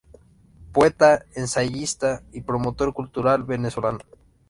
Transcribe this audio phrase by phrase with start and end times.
[0.73, 3.99] Poeta, ensayista y promotor cultural venezolano.